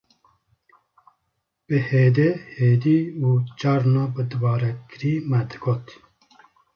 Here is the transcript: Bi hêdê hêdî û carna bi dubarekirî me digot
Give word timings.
Bi 1.65 1.77
hêdê 1.89 2.29
hêdî 2.59 2.99
û 3.27 3.29
carna 3.59 4.05
bi 4.13 4.23
dubarekirî 4.29 5.13
me 5.29 5.41
digot 5.49 5.85